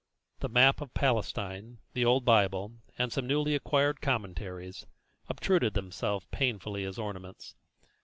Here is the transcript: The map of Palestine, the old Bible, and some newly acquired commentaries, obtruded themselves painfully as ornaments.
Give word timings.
The 0.39 0.49
map 0.49 0.81
of 0.81 0.95
Palestine, 0.95 1.77
the 1.93 2.05
old 2.05 2.25
Bible, 2.25 2.73
and 2.97 3.13
some 3.13 3.27
newly 3.27 3.53
acquired 3.53 4.01
commentaries, 4.01 4.87
obtruded 5.29 5.75
themselves 5.75 6.25
painfully 6.31 6.85
as 6.85 6.97
ornaments. 6.97 7.53